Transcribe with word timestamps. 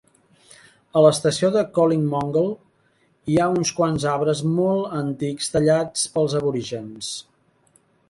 A 1.01 1.03
l'estació 1.05 1.49
de 1.55 1.63
Collymongle 1.75 3.31
hi 3.35 3.39
ha 3.43 3.49
uns 3.59 3.75
quants 3.81 4.09
arbres 4.15 4.43
molt 4.57 4.99
antics 5.05 5.55
tallats 5.57 6.11
pels 6.17 6.39
aborígens. 6.43 7.17